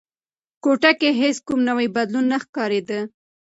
کوټه 0.63 0.91
کې 0.99 1.09
هیڅ 1.21 1.37
کوم 1.47 1.59
نوی 1.69 1.87
بدلون 1.95 2.25
نه 2.31 2.37
ښکارېده. 2.43 2.99